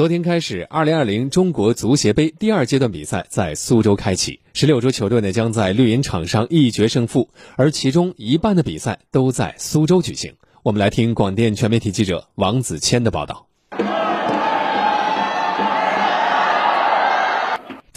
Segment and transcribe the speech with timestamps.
[0.00, 10.32] 昨天开始，二零二零中国足协杯第二阶段比赛在苏州开启，十六支球队呢将在绿茵场上一决胜负，而其中一半的比赛都在苏州举行。
[10.62, 13.49] 我们来听广电全媒体记者王子谦的报道。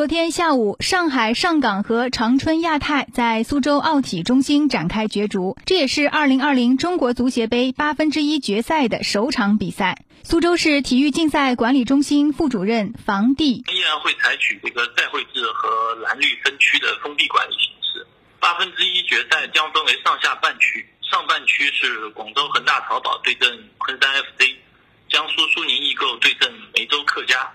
[0.00, 10.06] 昨天下午，上海上港和长春亚泰在苏州奥体中心展开角逐，这也是二零二零中国足协杯八分之一决赛的首场比赛。
[10.22, 18.06] 苏州市体育竞赛管理中心副主任房地依然会采取这个赛会制和蓝绿分区的封闭管理形式。
[18.40, 24.56] 八分之一决赛将分为上下半区，上半区是广州恒大淘宝对阵昆山 FC，
[25.10, 27.52] 江苏苏宁易购对阵梅州客家，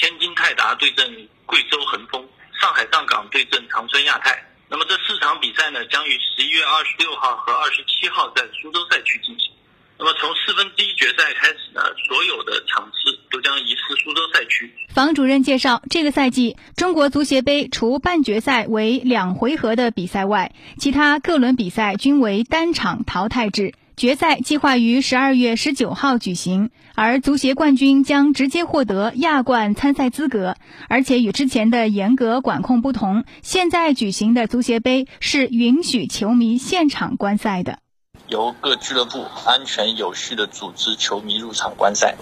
[0.00, 2.26] 天津泰达对阵贵州恒丰，
[2.58, 4.42] 上海上港对阵长春亚泰。
[4.66, 9.50] 那么这四场比赛呢，将于十一月二十六号和二十七号在苏州赛区进行。
[9.98, 14.72] 那么从四分之一决赛开始呢，所有的场次都将移师苏州赛区。
[14.88, 23.74] 房主任介绍，这个赛季中国足协杯除半决赛为两回合的比赛外，其他各轮比赛均为单场淘汰制。
[24.00, 30.56] 决赛计划于十二月十九号举行，而足协冠军将直接获得亚冠参赛资格。
[30.88, 37.80] 而且与之前的严格管控不同，现在举行的足协杯是允许球迷现场观赛的。
[38.28, 42.16] 由各俱乐部安全有序的组织球迷入场观赛，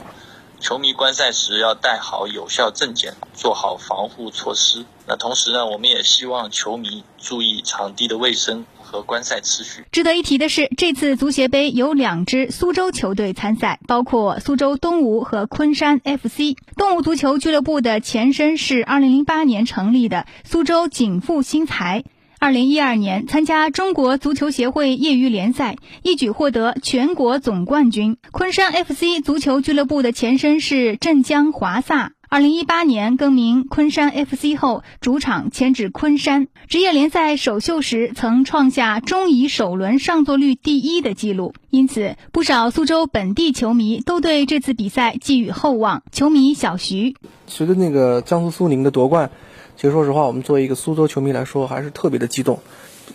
[0.61, 4.85] 球迷观赛时要带好有效证件，做好防护措施。
[5.07, 9.85] 那同时呢，我们也希望球迷注意场地的卫生和观赛秩序。
[9.93, 16.57] 值得一提的是，这次足协杯有两支苏州球队参赛，包括苏州东吴和昆山 FC。
[16.77, 22.05] 东吴足球俱乐部的前身是2008年成立的苏州锦富新材。
[22.41, 28.17] 二零一二年参加中国足球协会业余联赛，一举获得全国总冠军。
[28.31, 32.13] 昆山 FC 足球俱乐部的前身是镇江华萨。
[32.31, 36.49] 二零一八年更名昆山 FC 后，主场迁至昆山。
[36.67, 46.03] 职业联赛首秀时曾创下中乙首轮上座率第一的纪录，因此不少苏州本地球迷都对这次比赛寄予厚望。
[46.13, 49.31] 球迷小徐，随着那个江苏苏宁的夺冠。
[49.77, 52.61] 其实说实话，我们作为一个苏州球迷来说，还是特别的激动，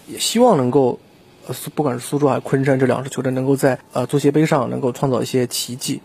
[0.08, 0.98] 也希望能够，
[1.46, 6.02] 呃，不管是苏州还是昆山这两支球队，能够在呃足协杯上能够创造一些奇迹。